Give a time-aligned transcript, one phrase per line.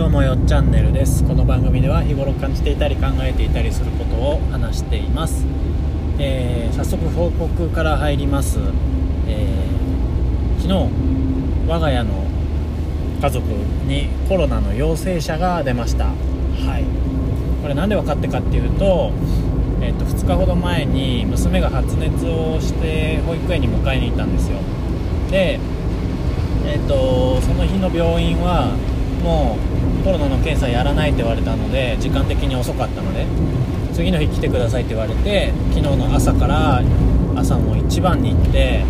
[0.00, 1.22] どうもよっチャンネルです。
[1.24, 5.44] この番組では日頃感じていたり考えていたりすることを話しています、
[6.18, 8.60] えー、早速報告から入ります、
[9.28, 12.24] えー、昨日我が家の
[13.20, 13.46] 家族
[13.86, 16.06] にコロナの陽性者が出ました。
[16.06, 16.12] は
[16.78, 16.84] い。
[17.60, 19.12] これ何で分かってかっていうと,、
[19.82, 24.56] えーと、2日ほど前に娘が発熱をして保育園に迎えに行ったんですよ。
[25.30, 25.60] で
[26.64, 28.74] えーと、その日の病院は
[29.22, 33.26] もうコロナの検査やらないって言われたので時間的に遅かったので
[33.94, 36.82] 次の日来てくださいって言われて昨日の朝から
[37.36, 38.84] 朝の一番に行って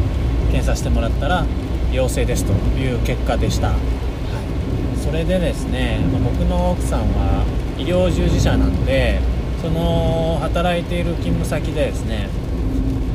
[0.50, 1.44] 検査してもらったら
[1.92, 7.44] 陽性ですという結果でした、はい、それでですね、まあ、僕の奥さんは
[7.78, 9.20] 医療従事者なので
[9.60, 12.28] その働いている勤務先でですね、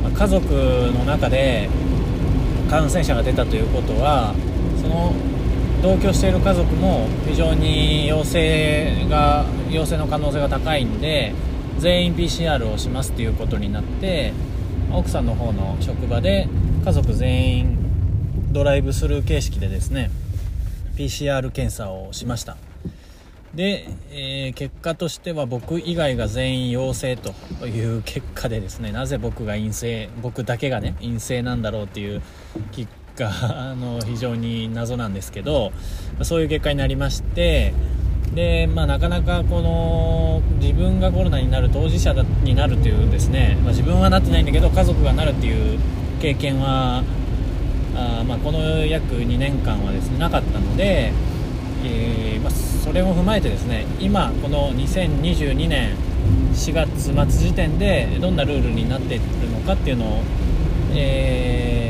[0.02, 1.68] まあ、家族の中で
[2.68, 4.34] 感染者が出たということは
[4.80, 5.14] その
[5.82, 11.32] 同居している家族も非常に陽性が陽性の可能性が高いんで
[11.78, 14.32] 全員 PCR をしますっていうことになって
[14.92, 16.48] 奥さんの方の職場で
[16.84, 20.10] 家族全員ドライブスルー形式でですね
[20.96, 22.56] PCR 検査をしました。
[23.54, 27.34] で、えー、結果としては僕以外が全員陽性と
[27.66, 32.22] いう結果でですねなぜ僕が陰性僕だけがね陰性なんだろうっていう
[33.16, 35.72] きがあの非常に謎なんですけど
[36.22, 37.72] そういう結果になりまして
[38.34, 42.12] で、まあ、なかなかこの自分がコロナになる当事者
[42.44, 45.78] になるというですね、まあ、自分はなってないんだけど家族がなるっていう
[46.20, 47.02] 経験は
[47.96, 51.12] あ、まあ、この約2年間はですねなかったので、
[51.84, 55.96] えー、まあ、それを踏まえてですね今この2022年
[56.52, 60.22] 4月末時点でどんなルールになっているのかっていうのを、
[60.94, 61.85] えー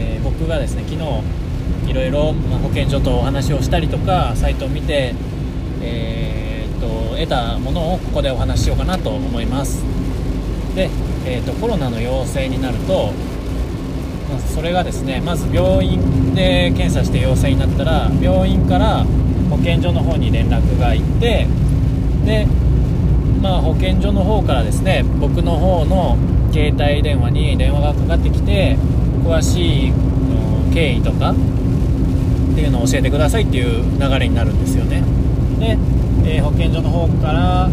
[0.47, 5.14] がですね昨日いろいろ保健所とお話をしたりとかサイトを見て、
[5.83, 9.83] えー、と得たものをここでお話ししようかなと思います。
[10.74, 10.91] で、
[11.24, 13.12] えーと、コロナの陽性になると
[14.55, 19.05] それがですねまず病院で検査して陽性になったら病院から
[19.48, 21.46] 保健所の方に連絡が行って
[22.24, 22.46] で
[23.40, 26.17] まあ保健所の方からですね僕の方の
[26.52, 28.77] 携帯電話に電話がかかってきて
[29.24, 29.92] 詳しい
[30.77, 31.35] 経緯とかっ
[32.55, 35.03] ていうのを教えてくださいっていう流れになるんですよね。
[35.59, 35.79] で、
[36.29, 37.70] えー、保健所の方から、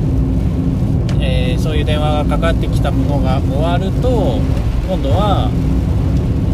[1.20, 4.40] えー、そういう電話がかかってきたものが終わると
[4.88, 5.52] 今度は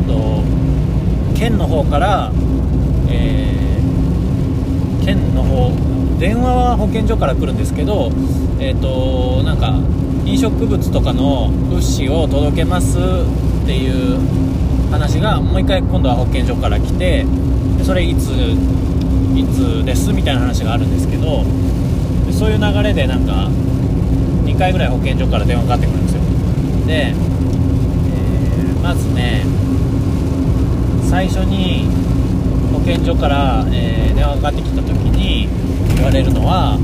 [0.07, 2.31] と県の方から、
[3.11, 5.69] えー、県の方
[6.19, 8.09] 電話は保健所から来るんですけど
[8.59, 9.75] えっ、ー、となんか
[10.25, 14.17] 飲食物とかの物資を届けますっていう
[14.89, 17.25] 話がもう一回今度は保健所から来て
[17.77, 18.29] でそれいつ
[19.35, 21.43] いつですみたいな話があるんですけど
[22.31, 23.49] そういう流れでなんか
[24.45, 26.21] 2回ぐらい保健所から電話かかってくるんですよ。
[26.87, 29.43] で、えー、まずね
[31.09, 31.87] 最初に
[32.73, 35.47] 保健所から、えー、電話かかってきた時に
[35.95, 36.77] 言われるのは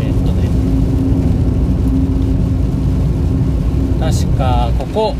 [0.00, 0.48] えー、っとね
[4.00, 5.14] 確かここ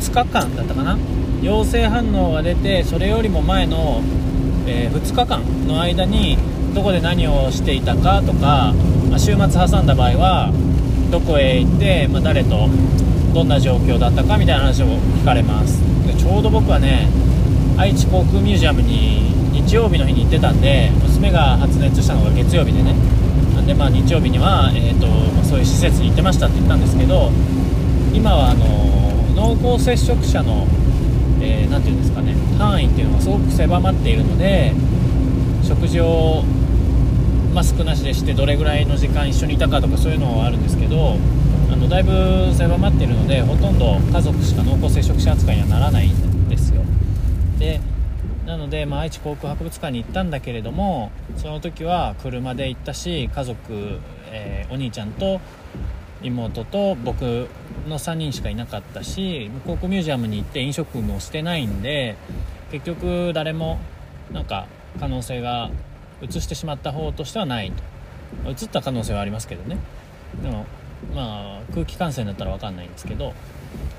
[0.00, 0.98] 2日間だったかな？
[1.42, 4.02] 陽性反応が出てそれよりも前の、
[4.66, 6.36] えー、2日間の間に
[6.74, 8.74] どこで何をしていたかとか、
[9.08, 10.52] まあ、週末挟んだ場合は
[11.10, 12.68] どこへ行って、まあ、誰と
[13.34, 15.80] どんな状況だったかみたいな話を聞かれます。
[16.06, 17.08] でちょうど僕はね
[17.76, 22.94] 愛知航空ミュージアムに日曜日の日に行ってたんで娘が発熱したのが月曜日でね。
[23.54, 27.30] なんでまあ日曜日には、えーとまあ、そういう施設に行ってましたって言ったんですけど
[28.12, 28.99] 今はあの
[29.40, 30.66] 濃厚接触者の
[31.38, 34.74] 何、えー、て言うんですかね範囲っていうのがすごく狭まっているので
[35.66, 36.42] 食事を
[37.54, 41.16] マスクなしでしてどれぐらいの時間一緒にいたかとかそういうのはあるんですけど
[41.72, 46.82] あのだいぶ狭まっているのでほとんど家族しか濃厚接触者扱いにはならないんですよ。
[47.58, 47.80] で
[48.44, 54.00] なので、まあ、愛知航空博物館に行ったんだけれどもその時は車で行ったし家族、
[54.32, 55.40] えー、お兄ちゃんと
[56.22, 57.48] 妹と僕
[57.88, 62.16] の3人しかいなかったし向こうミュージアムに行って飲食もしてないんで
[62.70, 63.78] 結局誰も
[64.32, 64.66] なんか
[64.98, 65.70] 可能性が
[66.22, 67.82] 移してしまった方としてはないと。
[68.48, 69.78] 移った可能性はありますけどね。
[70.42, 70.66] でも
[71.14, 73.32] まあ空気感染だったら分かんないんですけどっ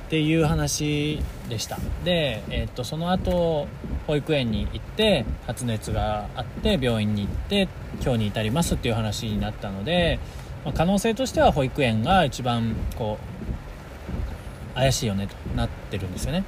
[0.10, 1.20] ていう話
[1.50, 1.78] でした。
[2.04, 3.68] で、えー、っとその後
[4.08, 7.68] 保育園に行って発熱があって病院に行って
[8.02, 10.20] 今日に至りますっていう話になったので
[10.64, 13.18] まあ、可能性としては保育園が一番こ
[14.74, 16.44] う怪しいよねとなってるんですよね。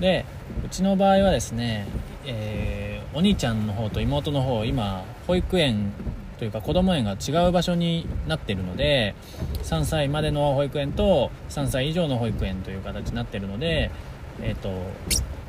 [0.00, 0.24] で
[0.64, 1.86] うちの場合はですね、
[2.24, 5.92] えー、お兄ちゃんの方と妹の方今保育園
[6.38, 9.14] というか子ども園が違う場所になってるので
[9.64, 13.90] 3歳までの保育園と3歳以上の保育園という形になってるので、
[14.40, 14.70] えーと、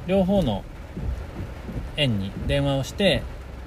[0.08, 0.64] 両方の
[1.96, 3.24] 園に電話をして、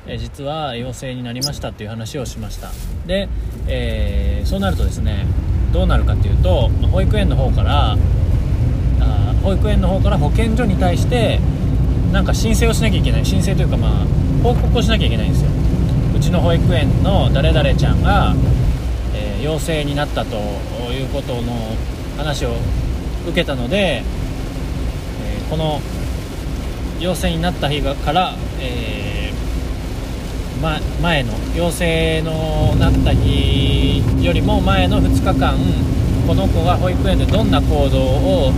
[0.06, 2.70] え実は陽性になりましたっていう話をしました。
[3.06, 3.28] で、
[3.68, 5.26] えー、そうなるとですね
[5.72, 7.96] どうなるかっていうと保育園の方から
[9.00, 11.38] あ保育園の方から保健所に対して
[12.12, 13.24] なんか申請をしなきゃいけない。
[13.24, 14.06] 申請というかまあ
[14.42, 15.50] 報告をしなきゃいけないんですよ。
[16.16, 18.34] うちの保育園の誰々ちゃんが、
[19.14, 20.36] えー、陽性になったと
[20.92, 21.52] いうことの
[22.18, 22.54] 話を
[23.28, 25.80] 受けたので、えー、この
[27.00, 29.21] 陽性になった日から、えー
[30.62, 35.58] ま、前の陽性のなった日よりも前の2日間
[36.24, 38.52] この子が保育園でどんな行動を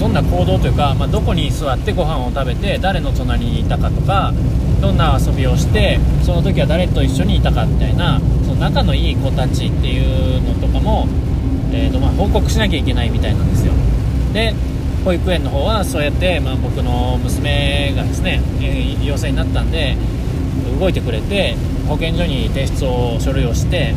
[0.00, 4.32] どんな行動というか、まあ、どこに座ってご飯を食べて誰の隣にいたかとか
[4.80, 11.06] どんな遊びをしてその時は誰と一緒にいたかみたいなその仲のいい子たちっていうのとかも、
[11.72, 13.72] えーとまあ、報告しなきゃいけないみたいなんですよ。
[14.32, 14.54] で
[15.04, 19.96] 保育園の方はそうやって、まあ、僕の娘がですね、えー、陽性になったんで
[20.78, 21.56] 動いてくれて
[21.88, 23.94] 保健所に提出を書類をして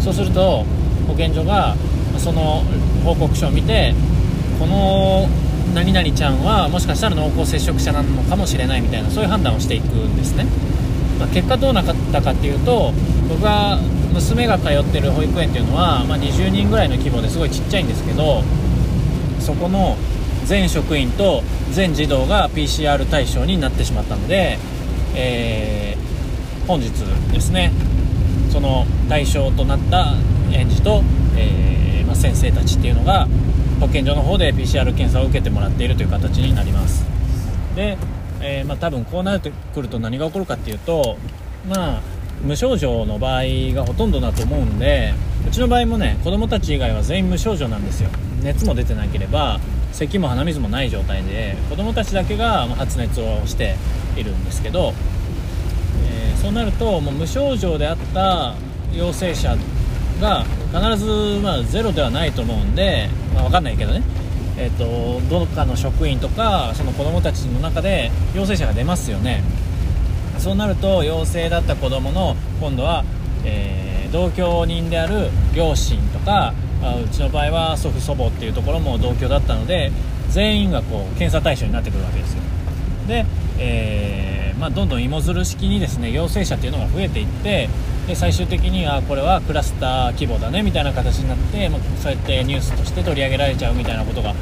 [0.00, 0.64] そうすると
[1.06, 1.74] 保健所が
[2.18, 2.62] その
[3.04, 3.94] 報告書を見て
[4.58, 5.28] この
[5.74, 10.44] 何々ちゃんはもしかしたら濃厚接触者なのかもしれないみたいなそういう判断をしていくんですね、
[11.18, 12.92] まあ、結果どうなかったかっていうと
[13.28, 13.78] 僕が
[14.12, 18.42] 娘が通ってる保育園っていうのは、まあ、20人ぐらいの規模ですごいちっちゃいんですけど
[19.38, 19.96] そこの
[20.44, 24.58] 全職員と全児童が PCR 対象になってしまったので、
[25.14, 25.89] えー、
[26.70, 26.88] 本日
[27.32, 27.72] ですね
[28.52, 30.14] その対象となった
[30.52, 31.02] 園児と、
[31.36, 33.26] えーまあ、先生たちっていうのが
[33.80, 37.04] 保健所の方で PCR 検査を受けてもらっているという形になります。
[37.74, 37.98] で、
[38.40, 41.16] えー、まあ、多分こうなってくると何が起こるかっていうと
[41.68, 42.02] まあ
[42.44, 43.42] 無症状の場合
[43.74, 45.12] がほとんどだと思うんで
[45.48, 48.10] うちの場合もね子供たち以外は全員無症状なんですよ。
[48.44, 49.58] 熱も出てなければ
[49.90, 53.74] 咳も鼻水もない状態で子供たちだけが発熱をして
[54.16, 54.94] いるんですけど、
[56.40, 58.54] そうなるともう無症状であった
[58.94, 59.56] 陽性者
[60.20, 64.02] が必ず、まあ、ゼロではないと思うんで、まあ、分かんないけどね、
[64.56, 69.42] えーと、どっかの職員とかその子供たちの中で陽性者が出ますよね。
[70.38, 73.04] そうなると陽性だった子供の今度は、
[73.44, 79.92] えー、同居人である両親とかあうちの場合は祖父祖母っていうところも同居だったので
[80.30, 82.42] 全員がこう検査対象になってくるわけですよ。
[83.06, 83.26] で、
[83.58, 87.68] えー、まあ、どんどん芋づる式にですね陽性者っていうのが増えていって
[88.06, 94.34] で最終的にはこれはクラスター規模だねみたいな形になって、まあ、そうやってニュースとして取り上げられちゃうみたいなことが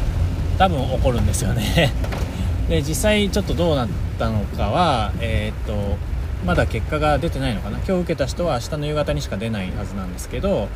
[0.58, 1.92] 多分起こるんですよね。
[2.68, 3.88] で実際ちょっとどうなっ
[4.18, 5.96] たのかはえー、っと
[6.44, 7.78] まだ結果が出てないのかな？
[7.78, 10.68] 今日受けた人は明日の夕方にしか出ないはずなんですけど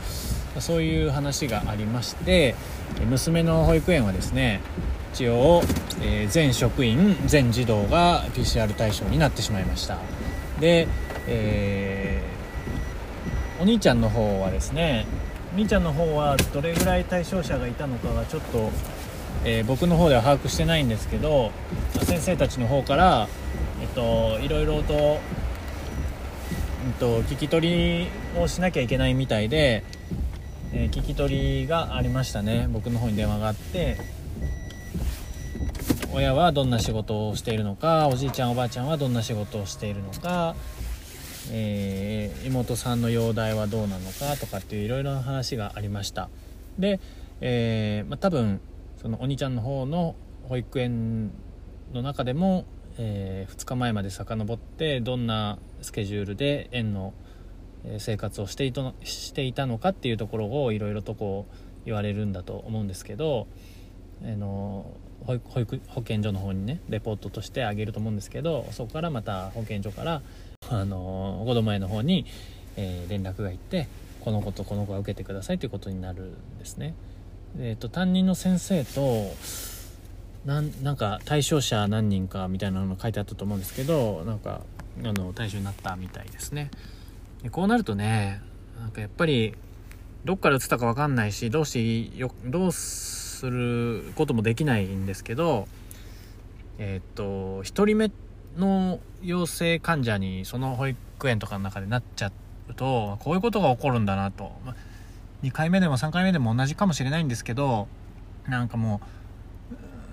[0.59, 2.55] そういう話がありまして
[3.09, 4.61] 娘の保育園はですね
[5.15, 5.63] 一応、
[6.01, 9.99] えー、全職員全児童が PCR 対象になってしまいました。
[10.59, 10.89] で、
[11.27, 12.23] え
[13.61, 15.07] お兄ちゃんの方はですね
[15.55, 18.71] お兄ちゃんの方はどれぐらい対象者がいたのかがちょっと、
[19.45, 21.53] えー、僕の方では把握してないんですけど
[22.05, 23.29] 先生たちの方から、
[23.81, 25.21] えっと、いろいろと、
[26.99, 29.85] と、聞き取りをしなきゃいけないみたいで、
[30.73, 32.69] えー、聞き取りがありましたね。
[32.73, 33.99] 僕の方に電話があって
[36.13, 40.55] 親はどんな仕事をしているのかおじいちゃんおばあちゃんはどんな仕事をしているのか
[41.51, 46.31] えー、妹さんの容体はどうなのかとかっていういろいろな話がありました。
[46.79, 47.01] で、
[47.41, 48.61] えー、まあ、多分
[49.01, 50.15] そのお兄ちゃんの方の
[50.49, 51.33] 保育園
[51.93, 52.65] の中でも、
[52.99, 57.15] えー、2日前まで遡ってどんなスケジュールで園の
[57.99, 63.49] 生活をしていとしていたのかっていうところをいろいろとこう言われるんだと思うんですけど、
[64.23, 64.87] あの
[65.27, 70.23] 保育保健所の方にねレポートとしてあげると思うんですけどそこからまた保健所から
[70.69, 72.27] あの子供園の方に、
[72.77, 73.89] えー、連絡がいって
[74.21, 76.95] この子とこの子は受けてくださいということになるんですね。
[77.59, 79.31] えーと、担任の先生と
[80.45, 84.63] なんなんか対象者何人かみたいなのが書いてあったと思うんですけどなんか
[85.05, 86.71] あの対象になったみたいですね。
[87.43, 88.41] でこうなるとね
[88.81, 89.55] なんかやっぱり
[90.25, 95.67] どっから移ったか分かんないしどうしよどうすることもできないんですけど
[96.79, 98.11] えっ、と1人目
[98.57, 102.33] の陽性患者にその保育園とかの中でなっちゃ
[102.69, 104.75] うとこういうことが起こるんだなと、ま
[105.43, 107.89] 2回目でも3回目でも同じかもしれないんですけど
[108.49, 109.07] なんかもう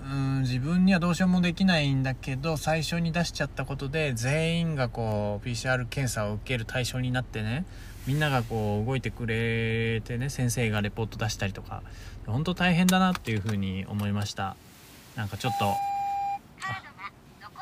[0.02, 7.64] うん自分にはどうしようもできないんだけど最初に出しちゃったことで全員がこう PCR 検査を受ける対象になってね
[8.06, 11.82] みんながこう動いてくれてね先生がレポート出したりとか
[12.26, 14.56] 本当大変だなっていうふうに思いました。
[15.16, 15.74] なんかちょっと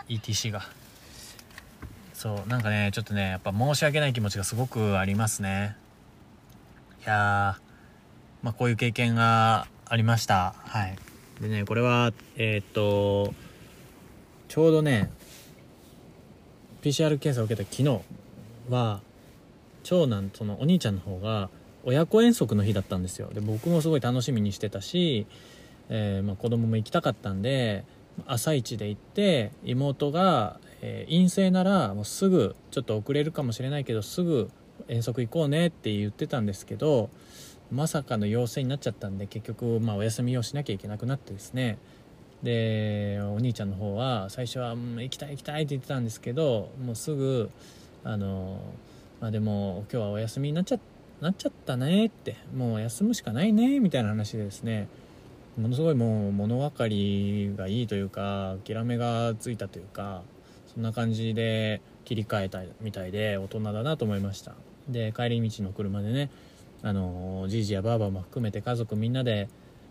[0.09, 0.62] ETC が。
[2.12, 5.76] そうなんかねちょっとねやっぱ申し訳ない気持ちがすごくありますね。
[7.04, 7.59] いや
[8.42, 10.54] まあこういう経験がありました。
[10.66, 11.08] はい。
[11.40, 13.35] でねこれはえー、っと
[14.49, 15.11] ちょうどね
[16.83, 18.00] PCR 検査を受けた昨日
[18.71, 19.00] は
[19.83, 21.50] 長男そのお兄ちゃんの方が
[21.85, 23.30] 親子遠足の日だったんですよ。
[23.33, 25.26] で僕もすごい楽しみにしてたし、
[25.88, 27.85] えーまあ、子供も行きたかったんで
[28.26, 34.50] 朝一で行って妹が、えー、陰性ならもうすぐちょっと遅れるかもしれないけどすぐ
[34.88, 37.11] 遠足行こうねって言ってたんですけど
[37.71, 41.79] まさかの陽性になっちゃったんで結局まあお休みをしなきゃいけなくなってですね。
[42.43, 47.51] でお兄ちゃんの方は最初は「行きたい行きたい」って言ってたんですけどもうすぐ
[48.05, 48.61] あの
[49.21, 50.79] まあでも今日はお休みになっちゃ
[51.21, 54.89] なっちゃったねってもう休むしかないねみたいな話でですね。
[55.59, 60.23] ものすごいもう物分かりがいいというか諦めがついたというか
[60.73, 64.55] そんな感じで切り替えたみたいで大人だなと思いました。
[64.89, 66.31] で帰り道の車でね
[66.82, 69.49] あのじいじやばあばも含めて家族みんなで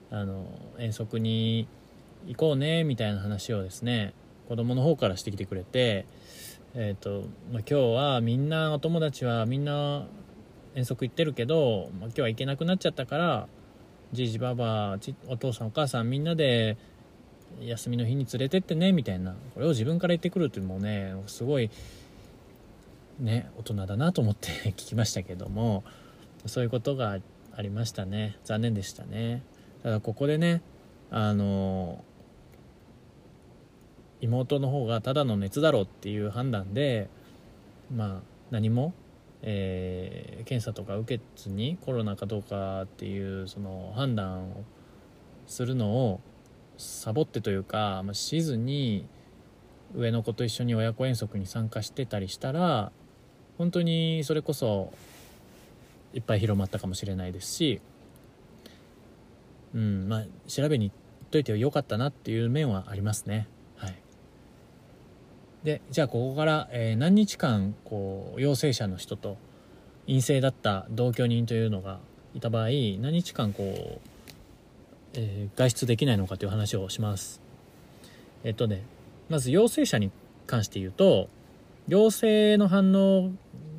[0.10, 0.46] あの
[0.80, 1.68] 遠足に
[2.28, 4.14] 行こうねみたいな話をですね
[4.48, 6.06] 子供の方からしてきてくれて
[6.80, 10.06] えーとまあ、今日はみんなお友達はみんな
[10.76, 13.48] 遠足行ってるけど、まあ、今日は行けなくなっちゃったから
[14.14, 16.78] じいじばあばお父さんお母さんみんなで
[17.62, 21.72] 休みの日に連れてってねみたいなこれを自分から言ってくるっていうのもねすごい
[23.20, 25.84] ね大人だなと思って聞きましたけども
[26.48, 27.18] そういうことが
[27.56, 28.38] ありましたね。
[28.44, 29.44] 残念でしたね。
[29.84, 30.62] ただここでね
[31.10, 32.04] あの
[34.22, 37.10] 妹の方がただの熱だろうっていう判断で
[37.96, 38.94] まあ何も、
[39.42, 44.64] えー、検査とか受けずにコロナかどうかっていうその判断を
[45.46, 46.20] するのを
[46.78, 49.08] サボってというか、まあ、しずに
[49.96, 52.92] 上の子と一緒に親子遠足に参加してたりしたら
[53.58, 54.92] 本当にそれこそ
[56.18, 57.80] いっぱい広まったかもしれないですし、
[59.76, 63.48] うんまあ、調べに行っといてよかったなっていう面はありますね。
[63.76, 63.96] はい
[65.64, 69.38] でじゃあここから、えー、何日間こう陽性者の人と
[70.08, 72.00] 陰性だった同居人というのが
[72.34, 74.00] いた場合何日間こう、
[75.14, 77.42] えー、外出できないのかという話をします
[78.44, 78.84] えっとね
[79.30, 80.10] まず陽性者に
[80.48, 81.28] 関して言うと
[81.88, 83.32] 陽性の反応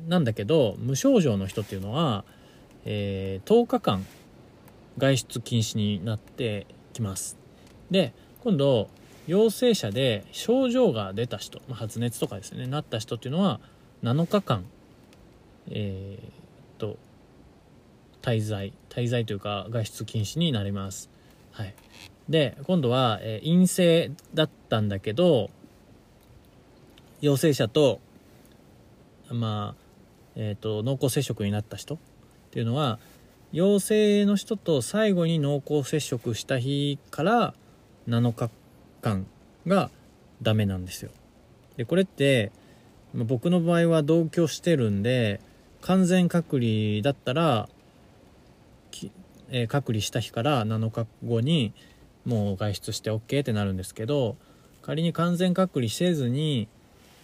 [0.09, 2.25] なんだけど無症状の人っていうのは、
[2.83, 4.05] えー、10日間
[4.97, 7.37] 外出禁止になってきます
[7.91, 8.13] で
[8.43, 8.89] 今度
[9.27, 13.59] 陽性者で症状が出た人、ま発熱とかですねなった人っていうのは
[14.03, 14.65] 7日間
[15.69, 16.31] えー、っ
[16.79, 16.97] と
[18.23, 21.09] 滞在滞在というか外出禁止になります。
[21.51, 21.75] はい、
[22.27, 25.51] で今度は、えー、陰性だったんだけど
[27.21, 27.99] 陽性者と
[29.29, 29.88] まあ
[30.35, 31.97] えーと、濃厚接触になった人っ
[32.51, 32.99] ていうのは
[33.51, 37.53] 陽性の人と最後に濃厚接触した日から
[38.07, 38.49] 7日
[39.01, 39.25] 間
[39.65, 39.89] が
[40.41, 41.11] ダメなんですよ。
[41.77, 42.51] でこれって
[43.13, 45.39] 僕の場合は同居してるんで
[45.81, 47.69] 完全隔離だったら、
[49.49, 51.73] えー、隔離した日から7日後に
[52.25, 54.35] もう外出して OK ってなるんですけど
[54.81, 56.67] 仮に完全隔離せずに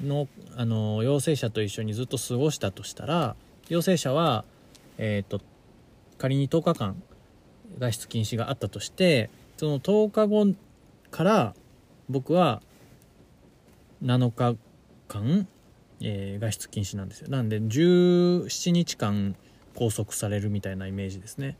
[0.03, 3.35] のあの陽性者と一緒にずっと過ごしたとしたら
[3.69, 4.45] 陽性者は、
[4.97, 5.41] えーと
[6.17, 7.01] 仮に10日間
[7.79, 10.55] 外出禁止があったとしてその10日後
[11.11, 11.53] から
[12.09, 12.61] 僕は
[14.03, 14.57] 7日
[15.07, 15.47] 間、
[16.01, 17.29] えー、外出禁止なんですよ。
[17.29, 19.35] なんで17日間
[19.73, 21.57] 拘束されるみたいなイメージですね。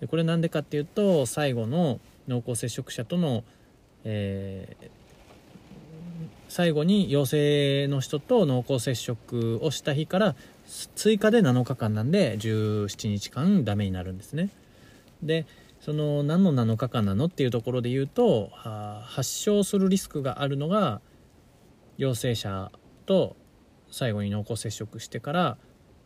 [0.00, 3.44] でこれなんでかっていうと最後の濃厚接触者との、
[4.04, 4.90] えー、
[6.52, 10.36] 最後に陽性の人と濃厚接触をした日から
[10.94, 14.50] 追加で7日間なんで17日間ダメになるんですね。
[15.22, 15.46] で
[15.80, 21.00] その何の7日間なのっていうところで言うと発症するリスクがあるのが
[21.96, 22.70] 陽性者
[23.06, 23.34] と
[23.90, 25.56] 最後に濃厚接触してから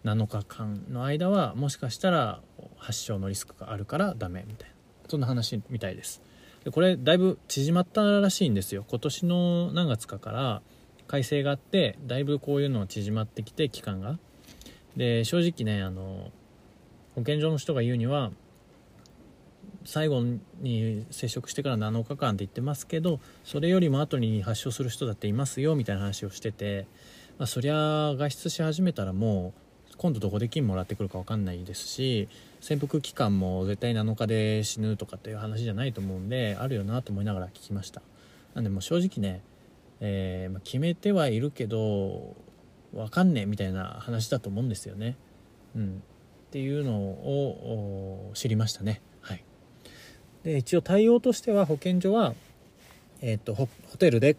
[0.04, 2.40] 7日間の間はもしかしたら
[2.76, 4.76] 発症のリスクがあるからダメみたいな。
[5.08, 6.22] そんな話みたいです。
[6.66, 8.84] でこれだいぶ縮まったらしいんですよ。
[8.90, 10.62] 今年の何月かから
[11.06, 14.18] 改正があってだいぶこういうのが縮まってきて期間が。
[14.96, 16.32] で正直ねあの
[17.14, 18.32] 保健所の人が言うには
[19.84, 20.24] 最後
[20.60, 26.88] に接触してから7日間って言ってますけどそれよりも後に発症する人だっていますよみたいな話をしてて、
[27.38, 29.65] まあ、そりゃ外出し始めたらもう
[29.98, 32.28] 今度どこで金もらってくるか分かんないですし
[32.60, 38.02] 潜伏期間も絶対7日で死ぬとかっていう話じゃないと思うんであるよなと思いながら聞きました。
[38.54, 39.42] なんでもう正直ね、
[40.00, 42.34] えー、まあ、決めてはいるけど
[42.92, 45.16] 分かんねえみたいな話だと思うんですよね。
[45.74, 46.02] うん。
[46.46, 49.02] っていうのを知りましたね。
[49.20, 49.44] はい。
[50.44, 52.34] で一応対応としては保健所は
[53.20, 54.36] えっ、ー、とホテルで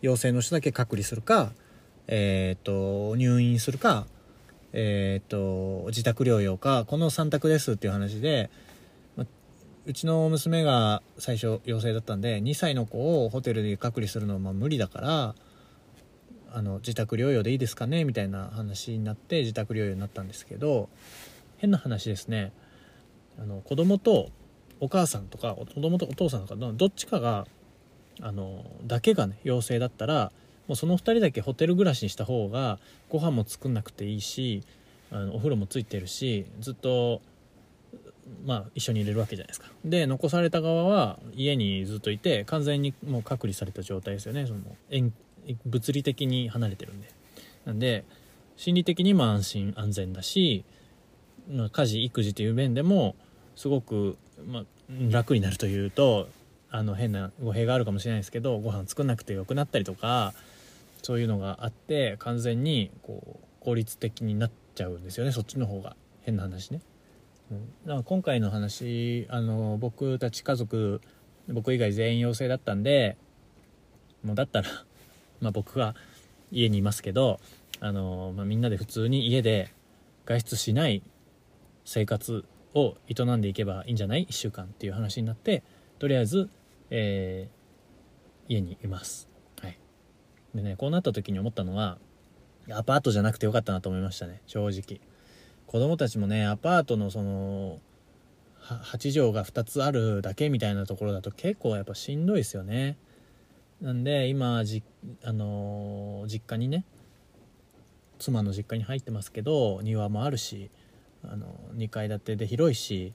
[0.00, 1.52] 陽性の人だけ隔離するか
[2.08, 4.06] えっ、ー、と入院するか
[4.72, 8.50] えっ、と自宅療養かこの3択ですっていう話で、
[9.16, 9.26] ま、
[9.86, 15.34] うちの娘が最初陽性だったんで2歳の子をホテルで隔離するのはま無理だから
[16.54, 20.88] あの自宅療養でいいですかねみたいな話になって自宅療養になったんですけど
[21.58, 22.52] 変な話ですね。
[23.40, 24.30] あの子供と
[24.80, 27.46] お母さんとか子供とお父さんとかどっちかが
[28.20, 30.32] あのだけがね陽性だったら
[30.68, 32.78] もうその2人だけホテル暮らしにした方が
[33.08, 34.62] ご飯も作んなくていいし
[35.10, 37.20] あのお風呂もついてるしずっと
[38.46, 39.68] まあ一緒にいれるわけじゃないですか。
[39.84, 44.46] で残された側は家にずっといて完全にもう隔離された状態ですよね。
[44.46, 44.60] その
[45.66, 47.08] 物理的に離れてるんで。
[47.64, 48.04] なんで
[48.56, 50.64] 心理的にも安心安全だし
[51.72, 53.14] 家事育児という面でも
[53.56, 54.16] すごく、
[54.46, 54.64] まあ、
[55.10, 56.28] 楽になるというと
[56.70, 60.32] あの変な語弊があるかもしれないですけどご飯作んなくてよくなったりとか
[61.02, 65.32] そういうのがあって完全にこう効率的になっちゃうんですよね。
[65.32, 65.96] そっちの方が。
[66.22, 66.80] 変な話ね。
[67.50, 71.00] うん、だから今回の話あの僕たち家族
[71.48, 73.16] 僕以外全員陽性だったんで
[74.24, 74.68] もうだったら
[75.40, 75.94] まあ僕が
[76.50, 77.40] 家にいますけど
[77.80, 79.72] あの、まあ、みんなで普通に家で
[80.24, 81.02] 外出しない
[81.84, 82.44] 生活
[82.74, 85.62] を営んでいけばいいんじゃない？1週間っていう話になって
[85.98, 86.48] とりあえず、
[86.90, 89.31] えー、家にいます。
[90.54, 91.98] でねこうなった時に思ったのは
[92.70, 95.00] アパートじゃなくてよかったなと思いましたね正直。
[95.66, 97.80] 子供たちもねアパートのその
[98.62, 102.96] 8畳が2つあるだけみたいなところだと結構やっぱしんどいですよね。
[103.80, 104.84] なんで今じ、
[105.24, 106.84] あのー、実家にね
[108.20, 110.70] 妻の実家に入ってますけど庭もあるし
[111.24, 113.12] あの2階建てで広いし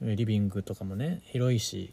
[0.00, 1.92] リビングとかもね広いし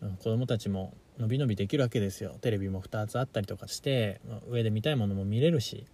[0.00, 2.36] 子供たちものびのびできるわけですよ。
[2.40, 5.86] テレビも2つあったりとかして上で見たいものも見れるし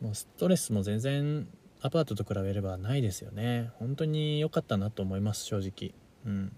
[0.00, 1.46] もうストレスも全然
[1.80, 3.70] アパートと比べればないですよね。
[3.78, 5.94] 本当に良かったなと思います正直。
[6.26, 6.52] うん。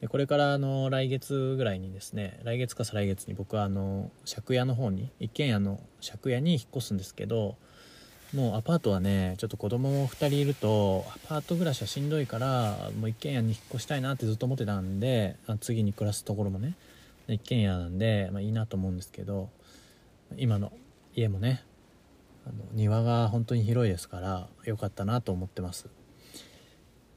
[0.00, 7.56] でこれからあの来月ぐらいにですね来月か再来月に僕はあの借家の方に一軒家の借家に引っ越すんですけど
[8.34, 16.74] もうアパートはねちょっと子供も2人いるとアパート暮らしはしんどいからもう一軒家に引っ越したいなってずっと思ってたんで次に暮らすところもね
[17.28, 19.50] 一軒家なんで、まあ、いいなと思うんですけど
[20.36, 20.72] 今の
[21.14, 21.62] 家もね
[22.46, 25.88] あの庭が本当に広いですから良かったなと思ってます。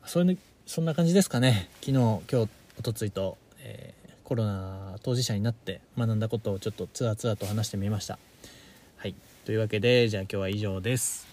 [0.05, 1.69] そういうそんな感じですかね。
[1.81, 2.35] 昨日今日
[2.79, 8.17] おとついと、えー、コロナ当事者になって学んだことをちょっとつらつらと話してみました。
[8.97, 9.13] はい。
[9.45, 11.28] というわけでじゃあ今日は以上です。